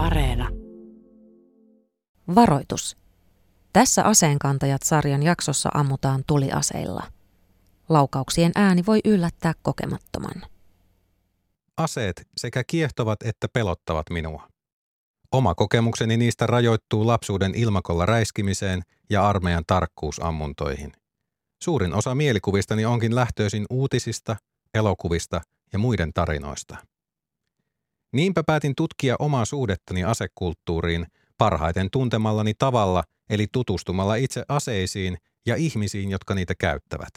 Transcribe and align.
Areena. 0.00 0.48
Varoitus. 2.34 2.96
Tässä 3.72 4.04
aseenkantajat-sarjan 4.04 5.22
jaksossa 5.22 5.70
ammutaan 5.74 6.24
tuliaseilla. 6.26 7.02
Laukauksien 7.88 8.52
ääni 8.54 8.82
voi 8.86 9.00
yllättää 9.04 9.52
kokemattoman. 9.62 10.42
Aseet 11.76 12.28
sekä 12.36 12.64
kiehtovat 12.66 13.22
että 13.22 13.48
pelottavat 13.48 14.10
minua. 14.10 14.48
Oma 15.32 15.54
kokemukseni 15.54 16.16
niistä 16.16 16.46
rajoittuu 16.46 17.06
lapsuuden 17.06 17.54
ilmakolla 17.54 18.06
räiskimiseen 18.06 18.82
ja 19.10 19.28
armeijan 19.28 19.64
tarkkuusammuntoihin. 19.66 20.92
Suurin 21.62 21.94
osa 21.94 22.14
mielikuvistani 22.14 22.84
onkin 22.84 23.14
lähtöisin 23.14 23.66
uutisista, 23.70 24.36
elokuvista 24.74 25.40
ja 25.72 25.78
muiden 25.78 26.12
tarinoista. 26.12 26.76
Niinpä 28.12 28.42
päätin 28.42 28.74
tutkia 28.76 29.16
omaa 29.18 29.44
suhdettani 29.44 30.04
asekulttuuriin 30.04 31.06
parhaiten 31.38 31.90
tuntemallani 31.90 32.54
tavalla, 32.58 33.04
eli 33.30 33.46
tutustumalla 33.52 34.14
itse 34.14 34.42
aseisiin 34.48 35.18
ja 35.46 35.56
ihmisiin, 35.56 36.10
jotka 36.10 36.34
niitä 36.34 36.54
käyttävät. 36.54 37.10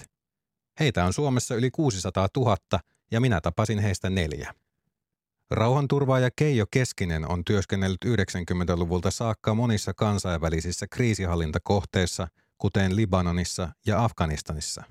Heitä 0.80 1.06
on 1.06 1.14
Suomessa 1.14 1.56
yli 1.56 1.72
600 1.72 2.28
000 2.38 2.58
ja 3.12 3.22
minä 3.22 3.42
tapasin 3.42 3.80
heistä 3.80 4.10
neljä. 4.10 4.54
Rauhanturvaaja 5.52 6.30
Keijo 6.36 6.66
Keskinen 6.72 7.32
on 7.32 7.46
työskennellyt 7.46 8.06
90-luvulta 8.06 9.12
saakka 9.12 9.54
monissa 9.54 9.94
kansainvälisissä 9.94 10.88
kriisihallintakohteissa, 10.88 12.28
kuten 12.58 12.96
Libanonissa 12.96 13.70
ja 13.86 14.04
Afganistanissa. 14.04 14.84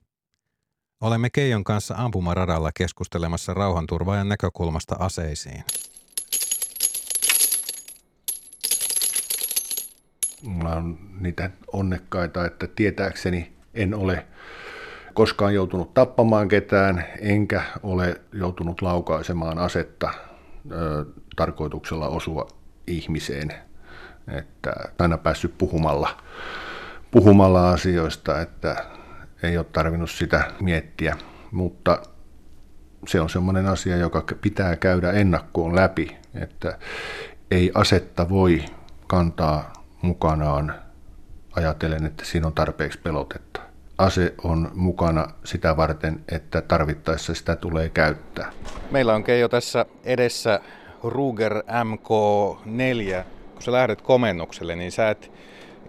Olemme 1.00 1.30
Keijon 1.30 1.64
kanssa 1.64 1.94
ampumaradalla 1.98 2.70
keskustelemassa 2.76 3.54
rauhanturvaajan 3.54 4.28
näkökulmasta 4.28 4.96
aseisiin. 4.98 5.64
Mulla 10.46 10.74
on 10.74 10.98
niitä 11.20 11.50
onnekkaita, 11.72 12.46
että 12.46 12.66
tietääkseni 12.66 13.52
en 13.74 13.94
ole 13.94 14.26
koskaan 15.14 15.54
joutunut 15.54 15.94
tappamaan 15.94 16.48
ketään, 16.48 17.04
enkä 17.20 17.62
ole 17.82 18.20
joutunut 18.32 18.82
laukaisemaan 18.82 19.58
asetta 19.58 20.10
ö, 20.70 21.04
tarkoituksella 21.36 22.08
osua 22.08 22.48
ihmiseen. 22.86 23.52
Että 24.28 24.72
aina 24.98 25.18
päässyt 25.18 25.58
puhumalla, 25.58 26.16
puhumalla 27.10 27.70
asioista, 27.70 28.40
että 28.40 28.84
ei 29.42 29.58
ole 29.58 29.66
tarvinnut 29.72 30.10
sitä 30.10 30.50
miettiä, 30.60 31.16
mutta 31.50 32.02
se 33.06 33.20
on 33.20 33.30
sellainen 33.30 33.66
asia, 33.66 33.96
joka 33.96 34.24
pitää 34.40 34.76
käydä 34.76 35.12
ennakkoon 35.12 35.76
läpi, 35.76 36.16
että 36.34 36.78
ei 37.50 37.70
asetta 37.74 38.28
voi 38.28 38.64
kantaa 39.06 39.81
mukanaan 40.02 40.74
ajatellen, 41.56 42.06
että 42.06 42.24
siinä 42.24 42.46
on 42.46 42.52
tarpeeksi 42.52 42.98
pelotetta. 42.98 43.60
Ase 43.98 44.34
on 44.44 44.70
mukana 44.74 45.26
sitä 45.44 45.76
varten, 45.76 46.24
että 46.32 46.60
tarvittaessa 46.60 47.34
sitä 47.34 47.56
tulee 47.56 47.88
käyttää. 47.88 48.52
Meillä 48.90 49.14
on 49.14 49.24
Keijo 49.24 49.48
tässä 49.48 49.86
edessä 50.04 50.60
Ruger 51.02 51.52
MK4. 51.58 53.24
Kun 53.52 53.62
sä 53.62 53.72
lähdet 53.72 54.02
komennukselle, 54.02 54.76
niin 54.76 54.92
sä 54.92 55.10
et 55.10 55.32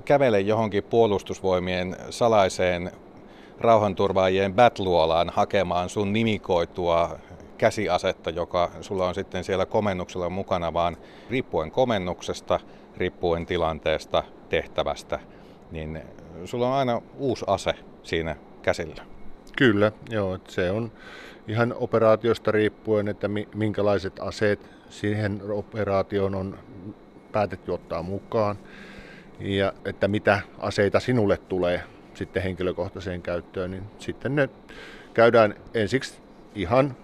kävele 0.06 0.40
johonkin 0.40 0.84
puolustusvoimien 0.84 1.96
salaiseen 2.10 2.92
rauhanturvaajien 3.60 4.54
batluolaan 4.54 5.30
hakemaan 5.30 5.90
sun 5.90 6.14
nimikoitua 6.14 7.20
käsiasetta, 7.58 8.30
joka 8.30 8.72
sulla 8.82 9.08
on 9.08 9.16
sitten 9.16 9.44
siellä 9.44 9.66
komennuksella 9.66 10.30
mukana, 10.30 10.74
vaan 10.74 10.98
riippuen 11.30 11.72
komennuksesta, 11.72 12.60
riippuen 12.98 13.46
tilanteesta, 13.46 14.24
tehtävästä, 14.50 15.20
niin 15.72 16.02
sulla 16.46 16.68
on 16.68 16.74
aina 16.74 17.02
uusi 17.18 17.46
ase 17.48 17.74
siinä 18.04 18.36
käsillä. 18.62 19.04
Kyllä, 19.58 19.92
joo, 20.10 20.40
se 20.48 20.72
on 20.72 20.92
ihan 21.48 21.74
operaatiosta 21.78 22.52
riippuen, 22.52 23.08
että 23.08 23.30
minkälaiset 23.56 24.20
aseet 24.20 24.70
siihen 24.90 25.42
operaatioon 25.52 26.36
on 26.36 26.60
päätetty 27.32 27.72
ottaa 27.72 28.04
mukaan 28.04 28.58
ja 29.40 29.74
että 29.86 30.08
mitä 30.08 30.42
aseita 30.60 31.00
sinulle 31.00 31.38
tulee 31.38 31.84
sitten 32.14 32.44
henkilökohtaiseen 32.44 33.22
käyttöön, 33.22 33.72
niin 33.72 33.84
sitten 34.00 34.36
ne 34.36 34.50
käydään 35.14 35.56
ensiksi 35.74 36.14
ihan 36.56 36.96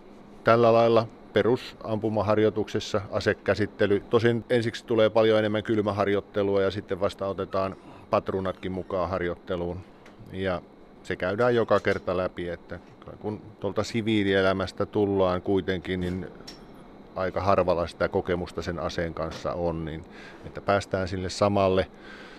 tällä 0.44 0.74
lailla 0.74 1.08
perusampumaharjoituksessa 1.34 3.02
asekäsittely. 3.12 4.00
Tosin 4.10 4.46
ensiksi 4.50 4.86
tulee 4.86 5.10
paljon 5.10 5.40
enemmän 5.40 5.64
kylmäharjoittelua 5.64 6.62
ja 6.62 6.72
sitten 6.72 7.00
vasta 7.00 7.28
otetaan 7.28 7.76
patruunatkin 8.10 8.72
mukaan 8.72 9.10
harjoitteluun. 9.10 9.80
Ja 10.32 10.62
se 11.04 11.16
käydään 11.16 11.56
joka 11.56 11.80
kerta 11.80 12.18
läpi, 12.18 12.50
että 12.50 12.80
kun 13.20 13.42
tuolta 13.60 13.84
siviilielämästä 13.84 14.86
tullaan 14.86 15.42
kuitenkin, 15.42 16.00
niin 16.00 16.28
aika 17.16 17.42
harvalla 17.42 17.88
sitä 17.88 18.08
kokemusta 18.08 18.62
sen 18.62 18.80
aseen 18.80 19.14
kanssa 19.14 19.54
on, 19.54 19.86
niin 19.86 20.06
että 20.46 20.62
päästään 20.62 21.08
sille 21.08 21.30
samalle, 21.30 21.88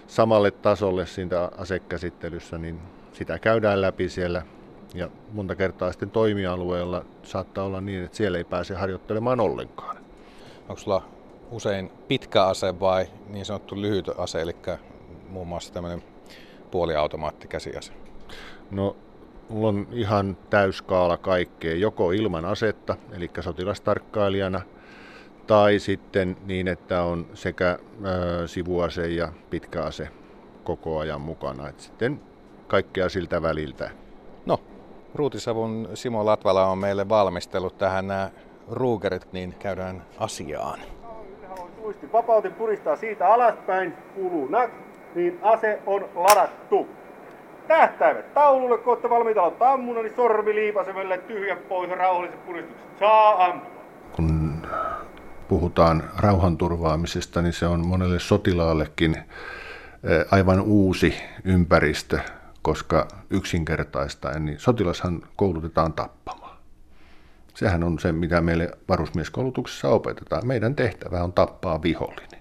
samalle 0.07 0.51
tasolle 0.51 1.07
siinä 1.07 1.51
asekäsittelyssä, 1.59 2.59
niin 2.59 2.81
sitä 3.13 3.39
käydään 3.39 3.81
läpi 3.81 4.09
siellä 4.09 4.43
ja 4.95 5.09
monta 5.33 5.57
kertaa 5.57 5.93
sitten 5.93 6.11
toimialueella 6.11 7.05
saattaa 7.23 7.65
olla 7.65 7.81
niin, 7.81 8.05
että 8.05 8.17
siellä 8.17 8.39
ei 8.39 8.45
pääse 8.45 8.75
harjoittelemaan 8.75 9.41
ollenkaan. 9.41 9.97
Onko 10.69 10.77
sulla 10.77 11.03
usein 11.51 11.91
pitkä 12.09 12.45
ase 12.45 12.81
vai 12.81 13.07
niin 13.29 13.45
sanottu 13.45 13.81
lyhyt 13.81 14.11
ase, 14.19 14.43
eli 14.43 14.57
muun 15.29 15.49
muassa 15.49 15.73
tämmöinen 15.73 16.03
puoliautomaattikäsiase? 16.71 17.93
No, 18.71 18.97
mulla 19.49 19.69
on 19.69 19.87
ihan 19.93 20.37
täyskaala 20.51 21.17
kaikkea, 21.17 21.75
joko 21.75 22.13
ilman 22.13 22.45
asetta, 22.45 22.97
eli 23.13 23.31
sotilastarkkailijana, 23.41 24.61
tai 25.47 25.79
sitten 25.79 26.37
niin, 26.47 26.69
että 26.69 27.03
on 27.03 27.27
sekä 27.35 27.79
ö, 28.05 28.49
sivuase 28.49 29.09
ja 29.09 29.33
pitkä 29.51 29.83
ase 29.83 30.09
koko 30.65 30.99
ajan 30.99 31.21
mukana. 31.21 31.69
Et 31.69 31.81
sitten 31.81 32.21
kaikkea 32.69 33.09
siltä 33.09 33.43
väliltä. 33.43 33.91
Ruutisavun 35.15 35.89
Simo 35.95 36.27
Latvala 36.27 36.67
on 36.67 36.79
meille 36.79 37.09
valmistellut 37.09 37.79
tähän 37.79 38.07
nämä 38.07 38.31
ruugerit, 38.71 39.33
niin 39.33 39.55
käydään 39.59 40.03
asiaan. 40.19 40.81
Tuisti 41.83 42.13
vapautin 42.13 42.53
puristaa 42.53 42.97
siitä 42.97 43.29
alaspäin, 43.29 43.93
kuuluu 44.15 44.47
nak, 44.49 44.71
niin 45.15 45.39
ase 45.43 45.79
on 45.87 46.09
ladattu. 46.15 46.89
Tähtäimet 47.69 48.35
taululle, 48.35 48.79
kun 48.79 48.93
olette 48.93 49.11
valmiita 49.11 49.41
aloittaa 49.41 49.73
ammunnan, 49.73 50.05
niin 50.05 50.17
sormi 50.17 50.55
liipasemelle 50.55 51.19
tyhjä 51.19 51.57
pois 51.57 51.91
rauhalliset 51.91 52.47
puristukset. 52.47 52.99
Saa 52.99 53.45
ampua. 53.45 53.71
Kun 54.13 54.67
puhutaan 55.49 56.03
rauhanturvaamisesta, 56.19 57.43
niin 57.43 57.53
se 57.53 57.67
on 57.67 57.87
monelle 57.87 58.19
sotilaallekin 58.19 59.17
eh, 59.17 60.25
aivan 60.31 60.61
uusi 60.61 61.15
ympäristö 61.45 62.19
koska 62.63 63.09
yksinkertaistaen 63.31 64.45
niin 64.45 64.59
sotilashan 64.59 65.23
koulutetaan 65.37 65.93
tappamaan. 65.93 66.57
Sehän 67.55 67.85
on 67.85 67.99
se, 67.99 68.13
mitä 68.13 68.41
meille 68.41 68.71
varusmieskoulutuksessa 68.89 69.89
opetetaan. 69.89 70.47
Meidän 70.47 70.75
tehtävä 70.75 71.25
on 71.25 71.33
tappaa 71.33 71.83
vihollinen. 71.83 72.41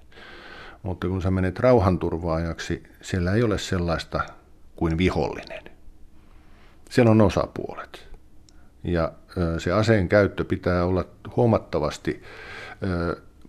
Mutta 0.83 1.07
kun 1.07 1.21
sä 1.21 1.31
menet 1.31 1.59
rauhanturvaajaksi, 1.59 2.83
siellä 3.01 3.33
ei 3.33 3.43
ole 3.43 3.57
sellaista 3.57 4.19
kuin 4.75 4.97
vihollinen. 4.97 5.63
Siellä 6.89 7.11
on 7.11 7.21
osapuolet. 7.21 8.07
Ja 8.83 9.11
se 9.57 9.71
aseen 9.71 10.09
käyttö 10.09 10.45
pitää 10.45 10.85
olla 10.85 11.05
huomattavasti 11.35 12.23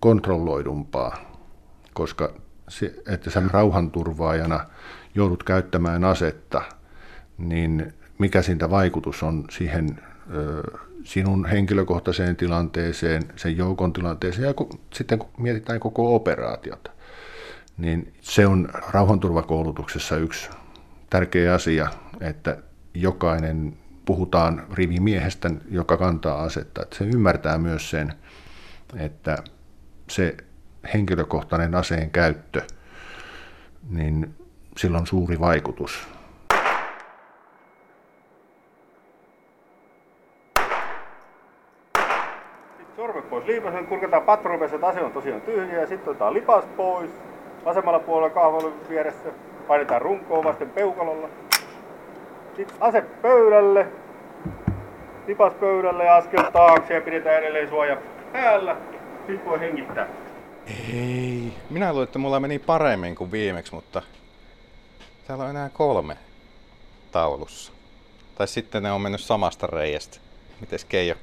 kontrolloidumpaa, 0.00 1.16
koska 1.94 2.34
se, 2.68 2.94
että 3.06 3.30
sä 3.30 3.42
rauhanturvaajana 3.52 4.66
joudut 5.14 5.42
käyttämään 5.42 6.04
asetta, 6.04 6.62
niin 7.38 7.94
mikä 8.18 8.42
siitä 8.42 8.70
vaikutus 8.70 9.22
on 9.22 9.44
siihen 9.50 10.00
sinun 11.04 11.46
henkilökohtaiseen 11.46 12.36
tilanteeseen, 12.36 13.22
sen 13.36 13.56
joukon 13.56 13.92
tilanteeseen 13.92 14.48
ja 14.48 14.54
sitten 14.94 15.18
kun 15.18 15.28
mietitään 15.38 15.80
koko 15.80 16.14
operaatiota, 16.14 16.90
niin 17.78 18.14
se 18.20 18.46
on 18.46 18.68
rauhanturvakoulutuksessa 18.90 20.16
yksi 20.16 20.50
tärkeä 21.10 21.54
asia, 21.54 21.88
että 22.20 22.56
jokainen 22.94 23.76
puhutaan 24.04 24.66
rivimiehestä, 24.72 25.50
joka 25.70 25.96
kantaa 25.96 26.42
asetta, 26.42 26.82
että 26.82 26.96
se 26.96 27.04
ymmärtää 27.04 27.58
myös 27.58 27.90
sen, 27.90 28.12
että 28.96 29.38
se 30.08 30.36
henkilökohtainen 30.94 31.74
aseen 31.74 32.10
käyttö, 32.10 32.62
niin 33.88 34.34
sillä 34.80 34.98
on 34.98 35.06
suuri 35.06 35.40
vaikutus. 35.40 36.08
Sormet 42.96 43.30
pois 43.30 43.46
liipasen, 43.46 43.86
kurkataan 43.86 44.22
patronpeessä, 44.22 44.76
että 44.76 44.86
ase 44.86 45.00
on 45.00 45.12
tosiaan 45.12 45.40
tyhjä 45.40 45.80
ja 45.80 45.86
sitten 45.86 46.10
otetaan 46.10 46.34
lipas 46.34 46.64
pois. 46.76 47.10
Vasemmalla 47.64 47.98
puolella 47.98 48.34
kahvalun 48.34 48.74
vieressä 48.88 49.28
painetaan 49.68 50.02
runkoon 50.02 50.44
vasten 50.44 50.70
peukalolla. 50.70 51.28
Sitten 52.56 52.76
ase 52.80 53.00
pöydälle, 53.00 53.86
lipas 55.26 55.52
pöydälle 55.54 56.04
ja 56.04 56.16
askel 56.16 56.42
taakse 56.52 56.94
ja 56.94 57.00
pidetään 57.00 57.38
edelleen 57.38 57.68
suoja 57.68 57.96
päällä. 58.32 58.76
Sitten 59.26 59.50
voi 59.50 59.60
hengittää. 59.60 60.06
Ei. 60.92 61.52
Minä 61.70 61.92
luulen, 61.92 62.04
että 62.04 62.18
mulla 62.18 62.40
meni 62.40 62.58
paremmin 62.58 63.14
kuin 63.14 63.32
viimeksi, 63.32 63.74
mutta 63.74 64.02
täällä 65.30 65.44
on 65.44 65.50
enää 65.50 65.68
kolme 65.68 66.16
taulussa. 67.12 67.72
Tai 68.34 68.48
sitten 68.48 68.82
ne 68.82 68.92
on 68.92 69.00
mennyt 69.00 69.20
samasta 69.20 69.66
reiästä. 69.66 70.18
Mites 70.60 70.84
Keijo? 70.84 71.14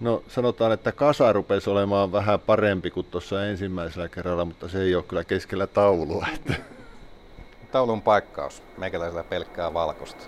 No 0.00 0.22
sanotaan, 0.28 0.72
että 0.72 0.92
kasa 0.92 1.32
rupesi 1.32 1.70
olemaan 1.70 2.12
vähän 2.12 2.40
parempi 2.40 2.90
kuin 2.90 3.06
tuossa 3.10 3.46
ensimmäisellä 3.46 4.08
kerralla, 4.08 4.44
mutta 4.44 4.68
se 4.68 4.82
ei 4.82 4.94
ole 4.94 5.02
kyllä 5.02 5.24
keskellä 5.24 5.66
taulua. 5.66 6.26
Että... 6.34 6.54
Taulun 7.72 8.02
paikkaus. 8.02 8.62
Meikäläisellä 8.78 9.24
pelkkää 9.24 9.74
valkosta. 9.74 10.24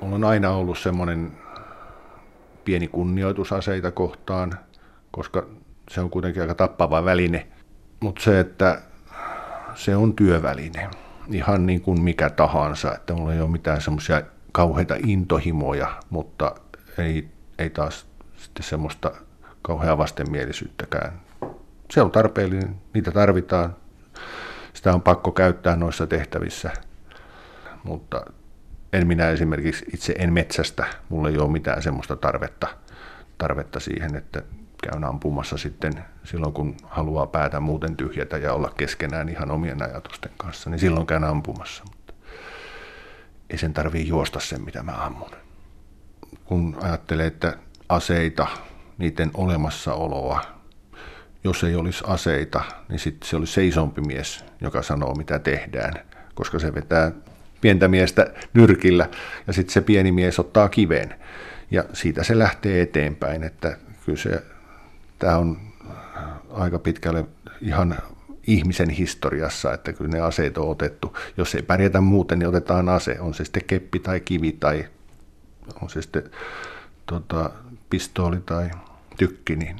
Mulla 0.00 0.14
on 0.14 0.24
aina 0.24 0.50
ollut 0.50 0.78
semmoinen 0.78 1.32
pieni 2.64 2.88
kunnioitus 2.88 3.52
aseita 3.52 3.90
kohtaan, 3.90 4.58
koska 5.10 5.46
se 5.90 6.00
on 6.00 6.10
kuitenkin 6.10 6.42
aika 6.42 6.54
tappava 6.54 7.04
väline. 7.04 7.46
Mutta 8.00 8.22
se, 8.22 8.40
että 8.40 8.82
se 9.74 9.96
on 9.96 10.16
työväline, 10.16 10.90
ihan 11.32 11.66
niin 11.66 11.80
kuin 11.80 12.02
mikä 12.02 12.30
tahansa, 12.30 12.94
että 12.94 13.14
mulla 13.14 13.32
ei 13.32 13.40
ole 13.40 13.50
mitään 13.50 13.80
semmoisia 13.80 14.22
kauheita 14.52 14.94
intohimoja, 15.06 16.02
mutta 16.10 16.54
ei, 16.98 17.28
ei 17.58 17.70
taas 17.70 18.06
sitten 18.36 18.62
semmoista 18.62 19.12
kauheaa 19.62 19.98
vastenmielisyyttäkään. 19.98 21.12
Se 21.90 22.02
on 22.02 22.10
tarpeellinen, 22.10 22.74
niitä 22.94 23.10
tarvitaan, 23.10 23.76
sitä 24.72 24.94
on 24.94 25.02
pakko 25.02 25.32
käyttää 25.32 25.76
noissa 25.76 26.06
tehtävissä, 26.06 26.70
mutta 27.84 28.24
en 28.92 29.06
minä 29.06 29.30
esimerkiksi 29.30 29.84
itse 29.94 30.14
en 30.18 30.32
metsästä, 30.32 30.86
mulla 31.08 31.28
ei 31.28 31.38
ole 31.38 31.52
mitään 31.52 31.82
semmoista 31.82 32.16
tarvetta, 32.16 32.66
tarvetta 33.38 33.80
siihen, 33.80 34.16
että 34.16 34.42
käyn 34.90 35.04
ampumassa 35.04 35.56
sitten 35.56 35.92
silloin, 36.24 36.52
kun 36.52 36.76
haluaa 36.84 37.26
päätä 37.26 37.60
muuten 37.60 37.96
tyhjätä 37.96 38.38
ja 38.38 38.52
olla 38.52 38.72
keskenään 38.78 39.28
ihan 39.28 39.50
omien 39.50 39.82
ajatusten 39.82 40.32
kanssa, 40.36 40.70
niin 40.70 40.78
silloin 40.78 41.06
käyn 41.06 41.24
ampumassa. 41.24 41.84
Mutta 41.84 42.14
ei 43.50 43.58
sen 43.58 43.74
tarvii 43.74 44.08
juosta 44.08 44.40
sen, 44.40 44.64
mitä 44.64 44.82
mä 44.82 44.92
ammun. 44.92 45.30
Kun 46.44 46.76
ajattelee, 46.80 47.26
että 47.26 47.56
aseita, 47.88 48.46
niiden 48.98 49.30
olemassaoloa, 49.34 50.40
jos 51.44 51.64
ei 51.64 51.76
olisi 51.76 52.04
aseita, 52.06 52.64
niin 52.88 52.98
sitten 52.98 53.28
se 53.28 53.36
olisi 53.36 53.52
seisompi 53.52 54.00
mies, 54.00 54.44
joka 54.60 54.82
sanoo, 54.82 55.14
mitä 55.14 55.38
tehdään, 55.38 55.94
koska 56.34 56.58
se 56.58 56.74
vetää 56.74 57.12
pientä 57.60 57.88
miestä 57.88 58.26
nyrkillä 58.54 59.08
ja 59.46 59.52
sitten 59.52 59.72
se 59.72 59.80
pieni 59.80 60.12
mies 60.12 60.38
ottaa 60.38 60.68
kiven. 60.68 61.14
Ja 61.70 61.84
siitä 61.92 62.24
se 62.24 62.38
lähtee 62.38 62.82
eteenpäin, 62.82 63.42
että 63.42 63.76
kyllä 64.04 64.18
se, 64.18 64.42
tämä 65.22 65.38
on 65.38 65.60
aika 66.50 66.78
pitkälle 66.78 67.24
ihan 67.60 67.98
ihmisen 68.46 68.90
historiassa, 68.90 69.74
että 69.74 69.92
kyllä 69.92 70.10
ne 70.10 70.20
aseet 70.20 70.58
on 70.58 70.68
otettu. 70.68 71.16
Jos 71.36 71.54
ei 71.54 71.62
pärjätä 71.62 72.00
muuten, 72.00 72.38
niin 72.38 72.48
otetaan 72.48 72.88
ase. 72.88 73.20
On 73.20 73.34
se 73.34 73.44
sitten 73.44 73.64
keppi 73.64 73.98
tai 73.98 74.20
kivi 74.20 74.52
tai 74.52 74.84
on 75.82 75.90
se 75.90 76.02
sitten 76.02 76.30
tota, 77.06 77.50
pistooli 77.90 78.40
tai 78.46 78.70
tykki, 79.16 79.56
niin 79.56 79.76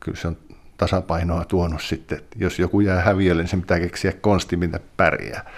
kyllä 0.00 0.18
se 0.18 0.28
on 0.28 0.36
tasapainoa 0.76 1.44
tuonut 1.44 1.82
sitten. 1.82 2.20
Jos 2.36 2.58
joku 2.58 2.80
jää 2.80 3.00
häviölle, 3.00 3.42
niin 3.42 3.50
se 3.50 3.56
pitää 3.56 3.80
keksiä 3.80 4.12
konsti, 4.12 4.56
mitä 4.56 4.80
pärjää. 4.96 5.50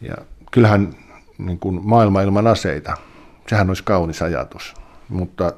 Ja 0.00 0.14
kyllähän 0.50 0.94
niin 1.38 1.58
kuin 1.58 1.80
maailma 1.82 2.22
ilman 2.22 2.46
aseita, 2.46 2.96
sehän 3.48 3.70
olisi 3.70 3.84
kaunis 3.84 4.22
ajatus, 4.22 4.74
mutta 5.08 5.52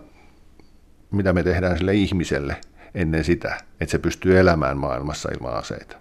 mitä 1.10 1.32
me 1.32 1.42
tehdään 1.42 1.78
sille 1.78 1.94
ihmiselle 1.94 2.56
ennen 2.94 3.24
sitä, 3.24 3.56
että 3.80 3.90
se 3.92 3.98
pystyy 3.98 4.38
elämään 4.38 4.78
maailmassa 4.78 5.28
ilman 5.32 5.54
aseita. 5.54 5.96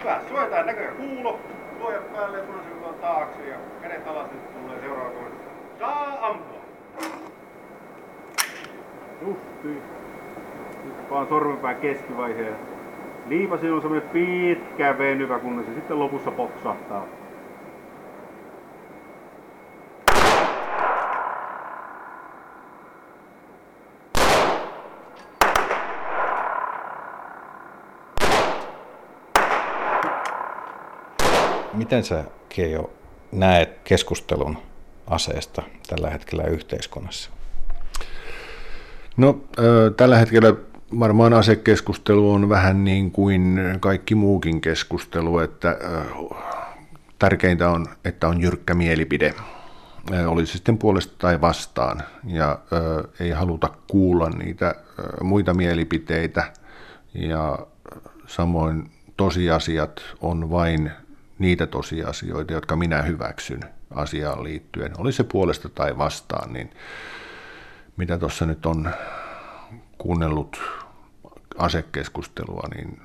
Hyvä, 0.00 0.20
suojataan 0.28 0.66
näkö 0.66 0.82
ja 0.82 0.92
kuulo, 0.92 1.40
suojat 1.78 2.12
päälle 2.12 2.38
ja 2.38 2.44
punaisen 2.44 3.00
taakse 3.00 3.48
ja 3.48 3.56
kädet 3.82 4.06
alas 4.06 4.30
nyt 4.32 4.54
tulee 4.54 4.80
seuraava 4.80 5.10
toinen. 5.10 5.38
Saa 5.78 6.26
ampua. 6.26 6.60
Justiin. 9.26 9.82
Nyt 10.84 11.10
vaan 11.10 11.28
sormenpään 11.28 11.76
keskivaiheen. 11.76 12.56
Liipasi 13.26 13.70
on 13.70 13.82
semmoinen 13.82 14.10
pitkä 14.10 14.98
venyvä, 14.98 15.38
kunnes 15.38 15.66
se 15.66 15.74
sitten 15.74 15.98
lopussa 15.98 16.30
poksahtaa. 16.30 17.06
Miten 31.80 32.04
sä, 32.04 32.24
Keijo, 32.48 32.90
näet 33.32 33.78
keskustelun 33.84 34.58
aseesta 35.06 35.62
tällä 35.88 36.10
hetkellä 36.10 36.44
yhteiskunnassa? 36.44 37.30
No, 39.16 39.40
tällä 39.96 40.18
hetkellä 40.18 40.54
varmaan 40.98 41.32
asekeskustelu 41.32 42.32
on 42.32 42.48
vähän 42.48 42.84
niin 42.84 43.10
kuin 43.10 43.60
kaikki 43.80 44.14
muukin 44.14 44.60
keskustelu, 44.60 45.38
että 45.38 45.78
tärkeintä 47.18 47.70
on, 47.70 47.86
että 48.04 48.28
on 48.28 48.40
jyrkkä 48.40 48.74
mielipide. 48.74 49.34
Olisi 50.26 50.52
sitten 50.52 50.78
puolesta 50.78 51.14
tai 51.18 51.40
vastaan, 51.40 52.02
ja 52.26 52.58
ei 53.20 53.30
haluta 53.30 53.70
kuulla 53.90 54.30
niitä 54.30 54.74
muita 55.22 55.54
mielipiteitä, 55.54 56.52
ja 57.14 57.58
samoin 58.26 58.90
tosiasiat 59.16 60.02
on 60.20 60.50
vain 60.50 60.90
niitä 61.40 61.66
tosiasioita, 61.66 62.52
jotka 62.52 62.76
minä 62.76 63.02
hyväksyn 63.02 63.60
asiaan 63.90 64.44
liittyen, 64.44 64.92
oli 64.98 65.12
se 65.12 65.24
puolesta 65.24 65.68
tai 65.68 65.98
vastaan, 65.98 66.52
niin 66.52 66.70
mitä 67.96 68.18
tuossa 68.18 68.46
nyt 68.46 68.66
on 68.66 68.90
kuunnellut 69.98 70.60
asekeskustelua, 71.58 72.68
niin 72.74 73.00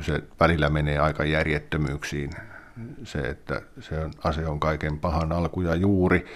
se 0.00 0.22
välillä 0.40 0.68
menee 0.68 0.98
aika 0.98 1.24
järjettömyyksiin. 1.24 2.30
Se, 3.04 3.18
että 3.18 3.62
se 3.80 3.98
on, 3.98 4.10
ase 4.24 4.46
on 4.46 4.60
kaiken 4.60 4.98
pahan 4.98 5.32
alku 5.32 5.60
ja 5.60 5.74
juuri, 5.74 6.26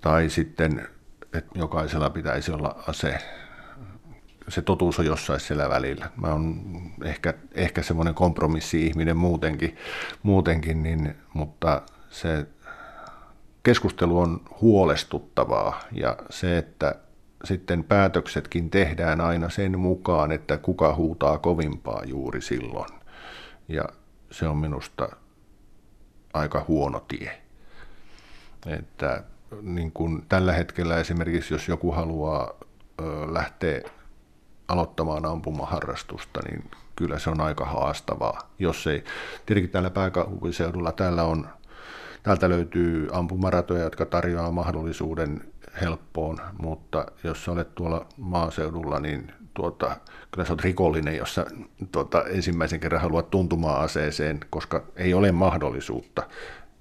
tai 0.00 0.30
sitten, 0.30 0.88
että 1.32 1.58
jokaisella 1.58 2.10
pitäisi 2.10 2.52
olla 2.52 2.84
ase 2.86 3.18
se 4.52 4.62
totuus 4.62 4.98
on 4.98 5.06
jossain 5.06 5.40
siellä 5.40 5.70
välillä. 5.70 6.10
Mä 6.16 6.28
oon 6.28 6.60
ehkä, 7.04 7.34
ehkä 7.54 7.82
semmoinen 7.82 8.14
kompromissi-ihminen 8.14 9.16
muutenkin, 9.16 9.76
muutenkin 10.22 10.82
niin, 10.82 11.14
mutta 11.34 11.82
se 12.10 12.46
keskustelu 13.62 14.18
on 14.18 14.40
huolestuttavaa 14.60 15.80
ja 15.92 16.16
se, 16.30 16.58
että 16.58 16.94
sitten 17.44 17.84
päätöksetkin 17.84 18.70
tehdään 18.70 19.20
aina 19.20 19.48
sen 19.48 19.78
mukaan, 19.78 20.32
että 20.32 20.56
kuka 20.56 20.94
huutaa 20.94 21.38
kovimpaa 21.38 22.02
juuri 22.04 22.40
silloin. 22.40 22.90
Ja 23.68 23.84
se 24.30 24.48
on 24.48 24.56
minusta 24.56 25.08
aika 26.34 26.64
huono 26.68 27.00
tie. 27.00 27.42
Että 28.66 29.24
niin 29.62 29.92
kuin 29.92 30.22
tällä 30.28 30.52
hetkellä 30.52 30.96
esimerkiksi, 30.96 31.54
jos 31.54 31.68
joku 31.68 31.92
haluaa 31.92 32.52
lähteä 33.32 33.80
aloittamaan 34.72 35.26
ampumaharrastusta, 35.26 36.40
niin 36.48 36.70
kyllä 36.96 37.18
se 37.18 37.30
on 37.30 37.40
aika 37.40 37.64
haastavaa. 37.64 38.50
Jos 38.58 38.86
ei, 38.86 39.04
tietenkin 39.46 39.70
täällä 39.70 39.90
pääkaupunkiseudulla 39.90 40.92
täällä 40.92 41.24
on, 41.24 41.48
täältä 42.22 42.48
löytyy 42.48 43.08
ampumaratoja, 43.12 43.84
jotka 43.84 44.06
tarjoaa 44.06 44.50
mahdollisuuden 44.50 45.52
helppoon, 45.80 46.38
mutta 46.58 47.06
jos 47.24 47.44
sä 47.44 47.52
olet 47.52 47.74
tuolla 47.74 48.06
maaseudulla, 48.16 49.00
niin 49.00 49.32
tuota, 49.54 49.96
kyllä 50.30 50.44
sä 50.44 50.52
oot 50.52 50.60
rikollinen, 50.60 51.16
jos 51.16 51.34
sä 51.34 51.46
tuota, 51.92 52.24
ensimmäisen 52.24 52.80
kerran 52.80 53.02
haluat 53.02 53.30
tuntumaan 53.30 53.80
aseeseen, 53.80 54.40
koska 54.50 54.84
ei 54.96 55.14
ole 55.14 55.32
mahdollisuutta. 55.32 56.22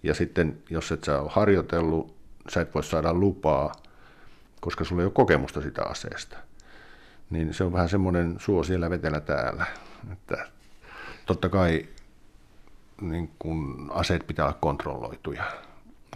Ja 0.03 0.13
sitten, 0.13 0.57
jos 0.69 0.91
et 0.91 1.03
sä 1.03 1.21
ole 1.21 1.31
harjoitellut, 1.33 2.15
sä 2.49 2.61
et 2.61 2.75
voi 2.75 2.83
saada 2.83 3.13
lupaa, 3.13 3.71
koska 4.61 4.83
sulla 4.83 5.01
ei 5.01 5.05
ole 5.05 5.13
kokemusta 5.13 5.61
sitä 5.61 5.83
aseesta 5.83 6.37
niin 7.31 7.53
se 7.53 7.63
on 7.63 7.73
vähän 7.73 7.89
semmoinen 7.89 8.35
suo 8.39 8.63
siellä 8.63 8.89
vetelä 8.89 9.19
täällä. 9.19 9.65
Että 10.11 10.47
totta 11.25 11.49
kai 11.49 11.85
niin 13.01 13.31
kun 13.39 13.91
aseet 13.93 14.27
pitää 14.27 14.45
olla 14.45 14.57
kontrolloituja, 14.61 15.43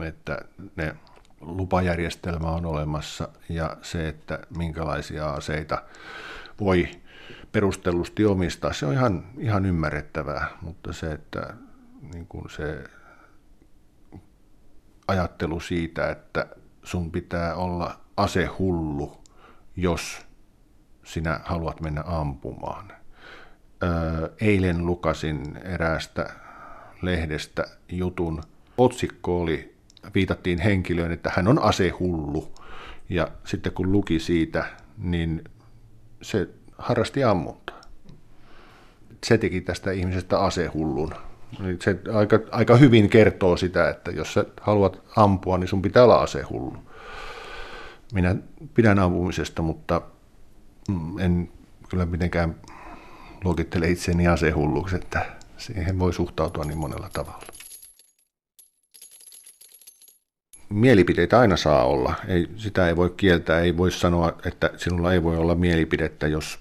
että 0.02 0.38
ne 0.76 0.96
lupajärjestelmä 1.42 2.48
on 2.48 2.66
olemassa 2.66 3.30
ja 3.50 3.78
se, 3.82 4.08
että 4.08 4.40
minkälaisia 4.58 5.30
aseita 5.30 5.84
voi 6.60 6.90
perustellusti 7.52 8.26
omistaa, 8.26 8.74
se 8.74 8.86
on 8.86 8.94
ihan, 8.94 9.26
ihan 9.38 9.66
ymmärrettävää, 9.66 10.48
mutta 10.62 10.94
se, 10.94 11.12
että 11.12 11.54
niin 12.14 12.28
kuin 12.28 12.50
se 12.50 12.84
ajattelu 15.08 15.60
siitä, 15.60 16.10
että 16.10 16.48
sun 16.84 17.12
pitää 17.12 17.56
olla 17.56 18.00
asehullu, 18.18 19.24
jos 19.76 20.26
sinä 21.06 21.40
haluat 21.44 21.82
mennä 21.82 22.04
ampumaan. 22.06 22.92
Eilen 24.42 24.86
lukasin 24.86 25.58
eräästä 25.64 26.30
lehdestä 27.02 27.64
jutun. 27.90 28.42
Otsikko 28.78 29.42
oli, 29.42 29.76
viitattiin 30.16 30.60
henkilöön, 30.60 31.12
että 31.12 31.32
hän 31.36 31.48
on 31.48 31.60
asehullu. 31.60 32.52
Ja 33.10 33.28
sitten 33.44 33.72
kun 33.72 33.92
luki 33.92 34.20
siitä, 34.20 34.66
niin 34.98 35.44
se 36.22 36.50
harrasti 36.78 37.24
ammuntaa. 37.24 37.82
Se 39.26 39.38
teki 39.38 39.62
tästä 39.62 39.92
ihmisestä 39.92 40.40
asehullun. 40.40 41.14
Se 41.82 42.00
aika, 42.14 42.40
aika 42.52 42.76
hyvin 42.78 43.10
kertoo 43.10 43.58
sitä, 43.58 43.90
että 43.90 44.12
jos 44.12 44.34
sä 44.34 44.46
haluat 44.62 45.02
ampua, 45.16 45.58
niin 45.58 45.68
sun 45.68 45.82
pitää 45.82 46.04
olla 46.04 46.22
asehullu. 46.22 46.78
Minä 48.14 48.36
pidän 48.74 49.00
ampumisesta, 49.00 49.62
mutta 49.62 50.02
en 51.20 51.52
kyllä 51.90 52.06
mitenkään 52.06 52.56
luokittele 53.44 53.90
itseni 53.90 54.28
asehulluksi, 54.28 54.96
että 54.96 55.26
siihen 55.58 56.00
voi 56.00 56.14
suhtautua 56.14 56.64
niin 56.64 56.78
monella 56.78 57.10
tavalla. 57.14 57.44
Mielipiteitä 60.70 61.40
aina 61.40 61.58
saa 61.58 61.84
olla. 61.84 62.16
Ei, 62.28 62.48
sitä 62.56 62.88
ei 62.88 62.96
voi 62.96 63.14
kieltää, 63.18 63.60
ei 63.60 63.78
voi 63.78 63.92
sanoa, 63.92 64.38
että 64.46 64.70
sinulla 64.78 65.14
ei 65.14 65.24
voi 65.24 65.38
olla 65.38 65.56
mielipidettä, 65.56 66.28
jos 66.28 66.60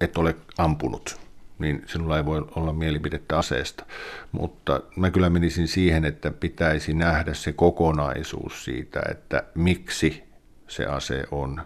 et 0.00 0.18
ole 0.18 0.36
ampunut, 0.58 1.20
niin 1.58 1.82
sinulla 1.86 2.16
ei 2.16 2.24
voi 2.24 2.46
olla 2.54 2.72
mielipidettä 2.72 3.38
aseesta. 3.38 3.86
Mutta 4.32 4.80
mä 4.96 5.10
kyllä 5.10 5.30
menisin 5.30 5.68
siihen, 5.68 6.04
että 6.04 6.30
pitäisi 6.30 6.94
nähdä 6.94 7.34
se 7.34 7.52
kokonaisuus 7.52 8.64
siitä, 8.64 9.02
että 9.10 9.44
miksi 9.54 10.22
se 10.68 10.86
ase 10.86 11.24
on, 11.30 11.62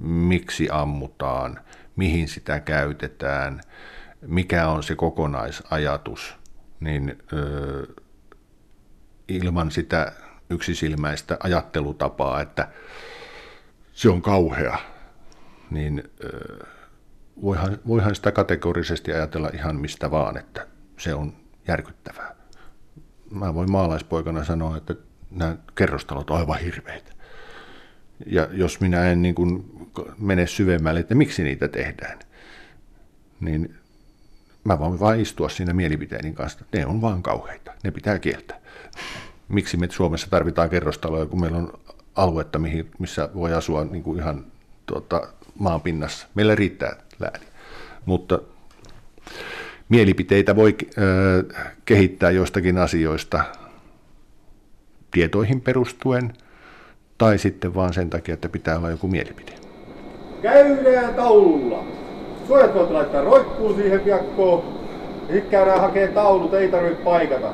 miksi 0.00 0.68
ammutaan, 0.72 1.60
mihin 1.96 2.28
sitä 2.28 2.60
käytetään, 2.60 3.60
mikä 4.20 4.68
on 4.68 4.82
se 4.82 4.94
kokonaisajatus, 4.94 6.36
niin 6.80 7.18
ilman 9.28 9.70
sitä 9.70 10.12
yksisilmäistä 10.50 11.36
ajattelutapaa, 11.42 12.40
että 12.40 12.68
se 13.92 14.08
on 14.08 14.22
kauhea, 14.22 14.78
niin 15.70 16.10
voihan, 17.42 17.78
voihan 17.86 18.14
sitä 18.14 18.32
kategorisesti 18.32 19.12
ajatella 19.12 19.50
ihan 19.54 19.76
mistä 19.76 20.10
vaan, 20.10 20.36
että 20.36 20.66
se 20.98 21.14
on 21.14 21.36
järkyttävää. 21.68 22.34
Mä 23.30 23.54
voin 23.54 23.70
maalaispoikana 23.70 24.44
sanoa, 24.44 24.76
että 24.76 24.94
nämä 25.30 25.56
kerrostalot 25.74 26.30
on 26.30 26.38
aivan 26.38 26.58
hirveitä. 26.58 27.12
Ja 28.26 28.48
jos 28.52 28.80
minä 28.80 29.10
en 29.10 29.22
niin 29.22 29.34
kuin 29.34 29.64
mene 30.18 30.46
syvemmälle, 30.46 31.00
että 31.00 31.14
miksi 31.14 31.42
niitä 31.42 31.68
tehdään, 31.68 32.18
niin 33.40 33.74
mä 34.64 34.78
voin 34.78 35.00
vain 35.00 35.20
istua 35.20 35.48
siinä 35.48 35.72
mielipiteeni 35.72 36.32
kanssa. 36.32 36.64
Ne 36.72 36.86
on 36.86 37.00
vaan 37.00 37.22
kauheita, 37.22 37.72
ne 37.84 37.90
pitää 37.90 38.18
kieltää. 38.18 38.60
Miksi 39.48 39.76
me 39.76 39.88
Suomessa 39.90 40.30
tarvitaan 40.30 40.70
kerrostaloja, 40.70 41.26
kun 41.26 41.40
meillä 41.40 41.58
on 41.58 41.72
aluetta, 42.14 42.58
mihin, 42.58 42.90
missä 42.98 43.28
voi 43.34 43.54
asua 43.54 43.84
niin 43.84 44.02
kuin 44.02 44.18
ihan 44.18 44.44
tuota, 44.86 45.28
maanpinnassa. 45.58 46.26
Meillä 46.34 46.54
riittää 46.54 46.96
lääni. 47.20 47.46
Mutta 48.06 48.38
mielipiteitä 49.88 50.56
voi 50.56 50.76
ö, 50.98 51.44
kehittää 51.84 52.30
joistakin 52.30 52.78
asioista 52.78 53.44
tietoihin 55.10 55.60
perustuen 55.60 56.32
tai 57.20 57.38
sitten 57.38 57.74
vaan 57.74 57.94
sen 57.94 58.10
takia, 58.10 58.34
että 58.34 58.48
pitää 58.48 58.78
olla 58.78 58.90
joku 58.90 59.08
mielipide. 59.08 59.52
Käydään 60.42 61.14
taululla. 61.14 61.84
Suojat 62.46 62.74
voit 62.74 62.90
laittaa 62.90 63.24
roikkuun 63.24 63.74
siihen 63.74 64.04
viakkoon. 64.04 64.80
Sitten 65.20 65.50
käydään 65.50 65.80
hakee 65.80 66.08
taulut, 66.08 66.54
ei 66.54 66.68
tarvitse 66.68 67.04
paikata. 67.04 67.52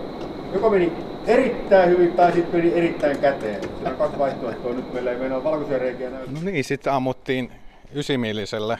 Joko 0.52 0.70
meni 0.70 0.92
erittäin 1.26 1.90
hyvin 1.90 2.12
tai 2.12 2.32
sitten 2.32 2.60
meni 2.60 2.74
erittäin 2.74 3.18
käteen. 3.18 3.62
Siinä 3.62 3.90
on 3.90 3.96
kaksi 3.96 4.18
vaihtoehtoa. 4.18 4.72
Nyt 4.72 4.92
meillä 4.92 5.10
ei 5.10 5.18
mennä 5.18 5.44
valkoisia 5.44 5.78
reikiä 5.78 6.10
näy. 6.10 6.26
No 6.26 6.40
niin, 6.42 6.64
sitten 6.64 6.92
ammuttiin 6.92 7.52
ysimielisellä 7.94 8.78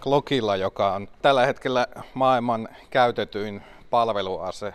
Glockilla, 0.00 0.56
joka 0.56 0.92
on 0.92 1.08
tällä 1.22 1.46
hetkellä 1.46 1.86
maailman 2.14 2.68
käytetyin 2.90 3.62
palveluase 3.90 4.74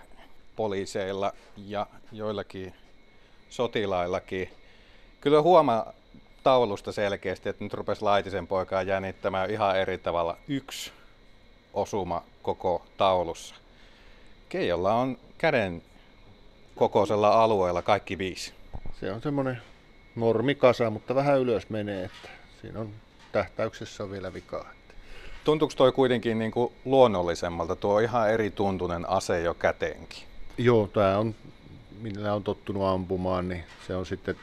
poliiseilla 0.56 1.34
ja 1.68 1.88
joillakin 2.12 2.74
sotilaillakin. 3.50 4.50
Kyllä 5.22 5.42
huomaa 5.42 5.94
taulusta 6.44 6.92
selkeästi, 6.92 7.50
että 7.50 7.64
nyt 7.64 7.74
rupesi 7.74 8.02
Laitisen 8.02 8.48
poikaa 8.48 8.82
jännittämään 8.82 9.52
ihan 9.52 9.80
eri 9.80 9.98
tavalla 9.98 10.38
yksi 10.48 10.92
osuma 11.74 12.24
koko 12.42 12.86
taulussa. 12.98 13.56
Keijolla 14.50 14.94
on 14.94 15.18
käden 15.38 15.82
kokoisella 16.76 17.44
alueella 17.44 17.82
kaikki 17.82 18.18
viisi. 18.18 18.54
Se 19.00 19.12
on 19.12 19.22
semmoinen 19.22 19.62
normikasa, 20.16 20.90
mutta 20.90 21.16
vähän 21.16 21.40
ylös 21.40 21.70
menee, 21.70 22.06
että 22.06 22.30
siinä 22.62 22.80
on 22.80 22.90
tähtäyksessä 23.32 24.04
on 24.04 24.12
vielä 24.12 24.34
vikaa. 24.34 24.70
Tuntuuko 25.44 25.74
toi 25.78 25.92
kuitenkin 25.92 26.40
niin 26.40 26.52
kuin 26.52 26.74
luonnollisemmalta? 26.86 27.76
Tuo 27.76 27.94
on 27.94 28.04
ihan 28.04 28.32
eri 28.32 28.52
tuntunen 28.52 29.10
ase 29.10 29.42
jo 29.42 29.54
käteenkin. 29.54 30.24
Joo, 30.58 30.88
tämä 30.88 31.18
on, 31.18 31.36
millä 32.02 32.34
on 32.34 32.44
tottunut 32.44 32.84
ampumaan, 32.84 33.50
niin 33.50 33.64
se 33.88 33.96
on 33.96 34.06
sitten 34.06 34.36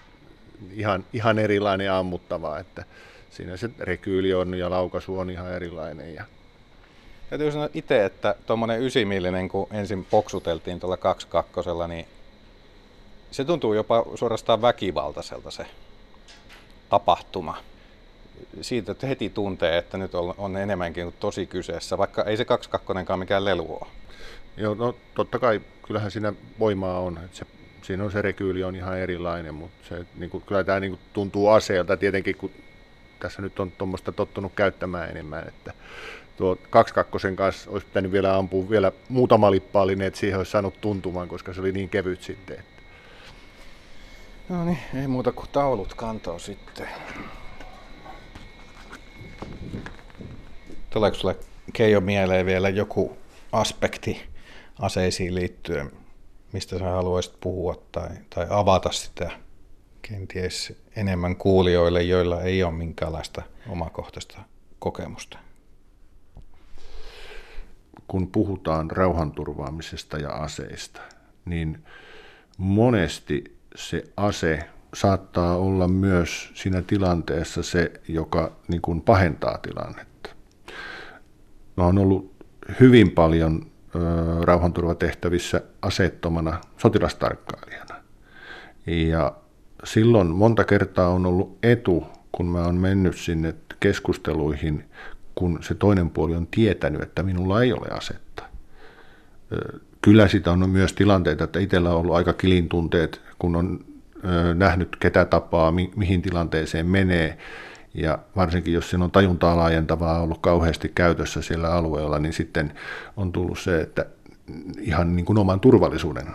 ihan, 0.73 1.05
ihan 1.13 1.39
erilainen 1.39 1.93
ammuttava, 1.93 2.59
että 2.59 2.85
siinä 3.31 3.57
se 3.57 3.71
rekyyli 3.79 4.35
on 4.35 4.55
ja 4.55 4.71
laukaisu 4.71 5.19
on 5.19 5.31
ihan 5.31 5.53
erilainen. 5.53 6.15
Ja... 6.15 6.25
Täytyy 7.31 7.53
sanoa 7.53 7.69
itse, 7.75 8.05
että 8.05 8.35
tuommoinen 8.47 8.83
ysimillinen, 8.83 9.49
kun 9.49 9.67
ensin 9.71 10.05
poksuteltiin 10.05 10.81
tuolla 10.81 10.97
22 10.97 11.71
niin 11.89 12.07
se 13.31 13.45
tuntuu 13.45 13.75
jopa 13.75 14.05
suorastaan 14.15 14.63
väkivaltaiselta 14.63 15.51
se 15.51 15.67
tapahtuma 16.89 17.57
siitä 18.61 18.93
että 18.93 19.07
heti 19.07 19.31
tuntee, 19.31 19.79
että 19.79 19.99
nyt 19.99 20.15
on, 20.15 20.35
on 20.39 20.57
enemmänkin 20.57 21.05
kuin 21.05 21.15
tosi 21.21 21.47
kyseessä, 21.47 21.99
vaikka 21.99 22.25
ei 22.25 22.37
se 22.37 22.45
22 22.45 23.17
mikään 23.17 23.45
lelu 23.45 23.79
ole. 23.81 23.91
Joo, 24.57 24.75
no 24.75 24.95
totta 25.15 25.39
kai 25.39 25.61
kyllähän 25.87 26.11
siinä 26.11 26.33
voimaa 26.59 27.01
on. 27.01 27.19
Että 27.25 27.37
se, 27.37 27.47
siinä 27.89 28.05
on 28.05 28.13
se 28.13 28.23
rekyyli 28.23 28.65
on 28.65 28.77
ihan 28.77 28.99
erilainen, 28.99 29.55
mutta 29.55 29.89
se, 29.89 30.07
niin 30.17 30.31
kuin, 30.31 30.45
kyllä 30.47 30.65
tämä 30.65 30.81
niin 30.81 30.91
kuin, 30.91 31.01
tuntuu 31.13 31.49
aseelta 31.49 31.97
tietenkin, 31.97 32.37
kun 32.37 32.51
tässä 33.21 33.43
nyt 33.43 33.61
on 33.61 33.71
tuommoista 33.71 34.13
tottunut 34.13 34.53
käyttämään 34.57 35.11
enemmän, 35.11 35.49
että 35.49 35.73
tuo 36.37 36.57
22 36.71 37.37
kanssa 37.37 37.71
olisi 37.71 37.87
pitänyt 37.87 38.13
vielä 38.13 38.37
ampua 38.37 38.71
vielä 38.71 38.93
muutama 39.09 39.51
lippaallinen, 39.51 40.07
että 40.07 40.21
siihen 40.21 40.39
olisi 40.39 40.51
saanut 40.51 40.81
tuntumaan, 40.81 41.29
koska 41.29 41.55
se 41.55 41.61
oli 41.61 41.73
niin 41.73 41.89
kevyt 41.89 42.23
sitten. 42.23 42.59
Että. 42.59 42.83
No 44.49 44.65
niin, 44.65 44.79
ei 44.95 45.07
muuta 45.07 45.33
kuin 45.33 45.49
taulut 45.53 45.95
kantoon 45.95 46.41
sitten. 46.41 46.89
Tuleeko 50.91 51.17
sulle 51.17 51.37
Keijo 51.73 52.01
mieleen 52.01 52.47
vielä 52.47 52.69
joku 52.69 53.19
aspekti 53.53 54.23
aseisiin 54.81 55.35
liittyen, 55.35 55.91
mistä 56.53 56.79
sä 56.79 56.85
haluaisit 56.85 57.41
puhua 57.41 57.83
tai, 57.93 58.09
tai 58.31 58.47
avata 58.51 58.93
sitä 58.93 59.31
kenties 60.03 60.73
enemmän 60.97 61.37
kuulijoille, 61.37 62.03
joilla 62.03 62.43
ei 62.43 62.63
ole 62.63 62.73
minkäänlaista 62.73 63.43
omakohtaista 63.69 64.39
kokemusta? 64.79 65.39
Kun 68.09 68.27
puhutaan 68.27 68.91
rauhanturvaamisesta 68.91 70.19
ja 70.19 70.31
aseista, 70.31 71.01
niin 71.45 71.85
monesti 72.59 73.59
se 73.77 74.05
ase 74.17 74.69
saattaa 74.95 75.57
olla 75.57 75.89
myös 75.89 76.51
siinä 76.55 76.83
tilanteessa 76.83 77.63
se, 77.63 77.93
joka 78.09 78.57
niin 78.69 78.83
kuin 78.83 79.01
pahentaa 79.03 79.59
tilannetta. 79.59 80.31
Mä 81.77 81.85
oon 81.85 81.99
ollut 81.99 82.33
hyvin 82.81 83.11
paljon 83.11 83.67
rauhanturvatehtävissä 84.43 85.61
aseettomana 85.83 86.61
sotilastarkkailijana. 86.79 87.95
Ja 88.87 89.33
silloin 89.85 90.27
monta 90.27 90.65
kertaa 90.65 91.09
on 91.09 91.27
ollut 91.27 91.59
etu, 91.63 92.07
kun 92.33 92.47
mä 92.47 92.65
oon 92.65 92.75
mennyt 92.75 93.17
sinne 93.17 93.55
keskusteluihin, 93.81 94.85
kun 95.35 95.59
se 95.61 95.75
toinen 95.75 96.11
puoli 96.11 96.37
on 96.37 96.47
tietänyt, 96.47 97.03
että 97.03 97.23
minulla 97.23 97.63
ei 97.63 97.73
ole 97.73 97.89
asetta. 97.91 98.43
Kyllä 100.03 100.29
sitä 100.29 100.51
on 100.51 100.71
myös 100.71 100.93
tilanteita, 100.93 101.45
että 101.45 101.59
itsellä 101.59 101.91
on 101.91 101.97
ollut 101.97 102.15
aika 102.15 102.33
kilintunteet, 102.33 103.21
kun 103.39 103.57
on 103.57 103.85
nähnyt 104.55 104.97
ketä 104.97 105.25
tapaa, 105.25 105.73
mi- 105.73 105.93
mihin 105.97 106.23
tilanteeseen 106.23 106.87
menee. 106.87 107.39
Ja 108.03 108.19
varsinkin 108.37 108.75
jos 108.75 108.91
siinä 108.91 109.05
on 109.05 109.11
tajuntaa 109.11 109.57
laajentavaa 109.57 110.23
ollut 110.23 110.39
kauheasti 110.41 110.93
käytössä 110.95 111.43
siellä 111.43 111.73
alueella, 111.73 112.19
niin 112.19 112.33
sitten 112.33 112.73
on 113.17 113.33
tullut 113.33 113.59
se, 113.59 113.81
että 113.81 114.07
ihan 114.81 115.17
niin 115.17 115.27
kuin 115.27 115.39
oman 115.39 115.61
turvallisuuden 115.61 116.27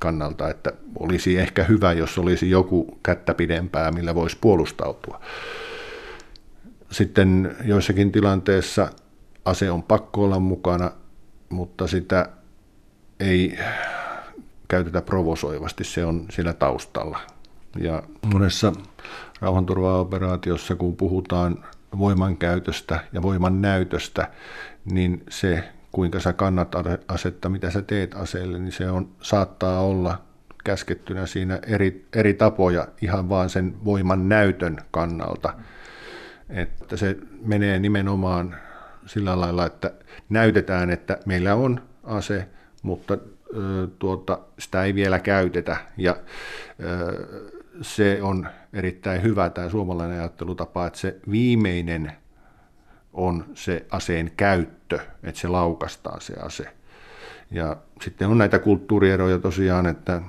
kannalta, 0.00 0.50
että 0.50 0.72
olisi 0.98 1.38
ehkä 1.38 1.64
hyvä, 1.64 1.92
jos 1.92 2.18
olisi 2.18 2.50
joku 2.50 2.98
kättä 3.02 3.34
pidempää, 3.34 3.90
millä 3.90 4.14
voisi 4.14 4.38
puolustautua. 4.40 5.20
Sitten 6.90 7.56
joissakin 7.64 8.12
tilanteissa 8.12 8.88
ase 9.44 9.70
on 9.70 9.82
pakko 9.82 10.24
olla 10.24 10.38
mukana, 10.38 10.90
mutta 11.48 11.86
sitä 11.86 12.28
ei 13.20 13.58
käytetä 14.68 15.02
provosoivasti, 15.02 15.84
se 15.84 16.04
on 16.04 16.26
siellä 16.30 16.52
taustalla. 16.52 17.18
Ja 17.76 18.02
monessa 18.32 18.72
rauhanturvaoperaatiossa, 19.40 20.74
kun 20.76 20.96
puhutaan 20.96 21.64
voimankäytöstä 21.98 23.00
ja 23.12 23.22
voiman 23.22 23.62
näytöstä, 23.62 24.28
niin 24.92 25.22
se, 25.30 25.68
kuinka 25.92 26.20
sä 26.20 26.32
kannat 26.32 26.74
asetta, 27.08 27.48
mitä 27.48 27.70
sä 27.70 27.82
teet 27.82 28.14
aseelle, 28.14 28.58
niin 28.58 28.72
se 28.72 28.90
on, 28.90 29.08
saattaa 29.20 29.80
olla 29.80 30.22
käskettynä 30.64 31.26
siinä 31.26 31.58
eri, 31.66 32.06
eri 32.16 32.34
tapoja 32.34 32.88
ihan 33.02 33.28
vaan 33.28 33.50
sen 33.50 33.84
voiman 33.84 34.28
näytön 34.28 34.78
kannalta. 34.90 35.54
Että 36.48 36.96
se 36.96 37.16
menee 37.42 37.78
nimenomaan 37.78 38.54
sillä 39.06 39.40
lailla, 39.40 39.66
että 39.66 39.92
näytetään, 40.28 40.90
että 40.90 41.18
meillä 41.26 41.54
on 41.54 41.82
ase, 42.04 42.48
mutta 42.82 43.18
tuota, 43.98 44.38
sitä 44.58 44.84
ei 44.84 44.94
vielä 44.94 45.18
käytetä. 45.18 45.76
Ja 45.96 46.16
se 47.80 48.18
on 48.22 48.48
erittäin 48.72 49.22
hyvä 49.22 49.50
tämä 49.50 49.68
suomalainen 49.68 50.20
ajattelutapa, 50.20 50.86
että 50.86 50.98
se 50.98 51.16
viimeinen 51.30 52.12
on 53.12 53.44
se 53.54 53.86
aseen 53.90 54.30
käyttö, 54.36 54.98
että 55.22 55.40
se 55.40 55.48
laukastaa 55.48 56.20
se 56.20 56.34
ase. 56.42 56.64
Ja 57.50 57.76
sitten 58.02 58.28
on 58.28 58.38
näitä 58.38 58.58
kulttuurieroja 58.58 59.38
tosiaan, 59.38 59.86
että 59.86 60.22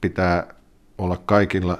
pitää 0.00 0.54
olla 0.98 1.16
kaikilla 1.26 1.78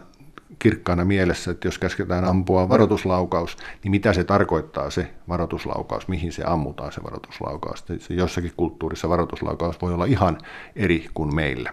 kirkkaana 0.59 1.05
mielessä, 1.05 1.51
että 1.51 1.69
jos 1.69 1.79
käsketään 1.79 2.25
ampua 2.25 2.69
varoituslaukaus, 2.69 3.57
niin 3.83 3.91
mitä 3.91 4.13
se 4.13 4.25
tarkoittaa 4.25 4.91
se 4.91 5.15
varoituslaukaus, 5.29 6.09
mihin 6.09 6.33
se 6.33 6.43
ammutaan 6.47 6.93
se 6.93 7.03
varoituslaukaus. 7.03 7.85
Se 7.99 8.15
jossakin 8.15 8.53
kulttuurissa 8.57 9.09
varoituslaukaus 9.09 9.83
voi 9.83 9.95
olla 9.95 10.05
ihan 10.05 10.39
eri 10.77 11.07
kuin 11.15 11.35
meillä. 11.35 11.71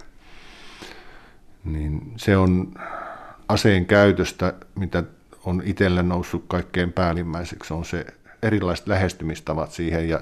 Niin 1.73 2.13
se 2.17 2.37
on 2.37 2.73
aseen 3.47 3.85
käytöstä, 3.85 4.53
mitä 4.75 5.03
on 5.45 5.61
itselle 5.65 6.03
noussut 6.03 6.45
kaikkein 6.47 6.93
päällimmäiseksi, 6.93 7.73
on 7.73 7.85
se 7.85 8.05
erilaiset 8.43 8.87
lähestymistavat 8.87 9.71
siihen 9.71 10.09
ja 10.09 10.19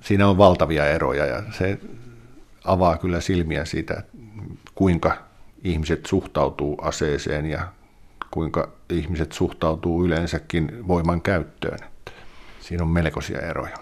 siinä 0.00 0.28
on 0.28 0.38
valtavia 0.38 0.86
eroja 0.86 1.26
ja 1.26 1.42
se 1.52 1.78
avaa 2.64 2.96
kyllä 2.96 3.20
silmiä 3.20 3.64
siitä, 3.64 4.02
kuinka 4.74 5.18
ihmiset 5.64 6.06
suhtautuu 6.06 6.78
aseeseen 6.82 7.46
ja 7.46 7.68
kuinka 8.30 8.68
ihmiset 8.90 9.32
suhtautuu 9.32 10.04
yleensäkin 10.04 10.88
voiman 10.88 11.20
käyttöön. 11.20 11.78
Siinä 12.60 12.82
on 12.82 12.90
melkoisia 12.90 13.40
eroja. 13.40 13.76